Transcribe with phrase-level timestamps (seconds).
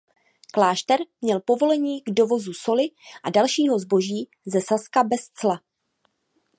[0.53, 2.89] Klášter měl povolení k dovozu soli
[3.23, 5.61] a dalšího zboží ze Saska bez cla.